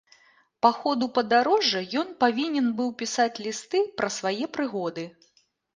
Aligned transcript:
Па 0.65 0.71
ходу 0.77 1.09
падарожжа 1.17 1.83
ён 2.03 2.09
павінен 2.25 2.73
быў 2.81 2.89
пісаць 3.03 3.31
лісты 3.45 3.87
пра 4.01 4.15
свае 4.19 4.45
прыгоды. 4.59 5.07